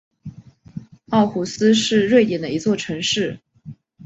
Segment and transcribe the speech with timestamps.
[1.11, 3.39] 奥胡斯是瑞典的一座城市。